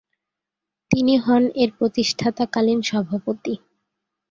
তিনি 0.91 1.13
হন 1.17 1.43
এর 1.55 1.69
প্রতিষ্ঠাতাকালীন 1.79 2.79
সভাপতি। 2.81 3.53